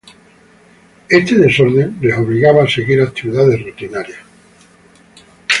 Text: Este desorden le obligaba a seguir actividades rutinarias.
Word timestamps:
Este 1.09 1.37
desorden 1.37 1.95
le 2.01 2.15
obligaba 2.15 2.63
a 2.63 2.67
seguir 2.67 3.03
actividades 3.03 3.63
rutinarias. 3.63 4.17